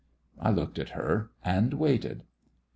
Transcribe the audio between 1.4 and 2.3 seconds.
and waited.